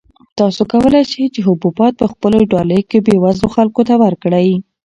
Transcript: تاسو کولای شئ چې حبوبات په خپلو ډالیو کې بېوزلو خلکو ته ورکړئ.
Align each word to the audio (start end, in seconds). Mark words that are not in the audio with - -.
تاسو 0.39 0.61
کولای 0.71 1.03
شئ 1.11 1.23
چې 1.33 1.41
حبوبات 1.47 1.93
په 1.97 2.05
خپلو 2.11 2.39
ډالیو 2.51 2.87
کې 2.89 3.03
بېوزلو 3.05 3.47
خلکو 3.55 3.81
ته 3.89 3.93
ورکړئ. 4.03 4.49